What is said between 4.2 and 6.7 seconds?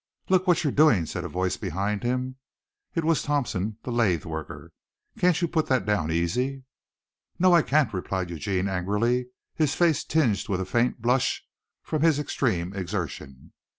worker. "Can't you put that down easy?"